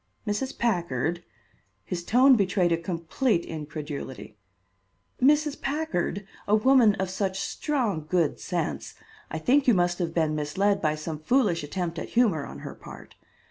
"Mrs. 0.25 0.57
Packard?" 0.57 1.23
His 1.85 2.03
tone 2.03 2.35
betrayed 2.35 2.71
a 2.71 2.77
complete 2.77 3.45
incredulity. 3.45 4.35
"Mrs. 5.21 5.61
Packard? 5.61 6.25
a 6.47 6.55
woman 6.55 6.95
of 6.95 7.07
such 7.11 7.39
strong 7.39 8.07
good 8.09 8.39
sense! 8.39 8.95
I 9.29 9.37
think 9.37 9.67
you 9.67 9.75
must 9.75 9.99
have 9.99 10.15
been 10.15 10.33
misled 10.33 10.81
by 10.81 10.95
some 10.95 11.19
foolish 11.19 11.63
attempt 11.63 11.99
at 11.99 12.09
humor 12.17 12.47
on 12.47 12.61
her 12.65 12.73
part. 12.73 13.13